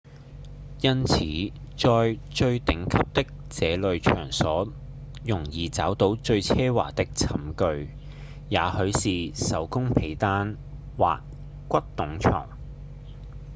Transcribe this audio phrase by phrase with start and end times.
[0.81, 1.19] 因此
[1.77, 4.73] 在最頂級的這類場所
[5.23, 7.89] 容易找到最奢華的寢具
[8.49, 8.59] 也
[8.91, 10.57] 許是手工被單
[10.97, 11.21] 或
[11.67, 12.49] 骨董床